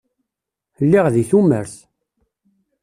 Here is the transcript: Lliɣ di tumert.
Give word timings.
Lliɣ 0.83 1.05
di 1.13 1.23
tumert. 1.29 1.75